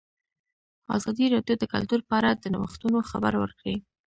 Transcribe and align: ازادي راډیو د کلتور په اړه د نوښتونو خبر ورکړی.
ازادي 0.97 1.25
راډیو 1.35 1.55
د 1.59 1.63
کلتور 1.73 1.99
په 2.09 2.13
اړه 2.19 2.29
د 2.35 2.45
نوښتونو 2.53 2.97
خبر 3.09 3.33
ورکړی. 3.37 3.75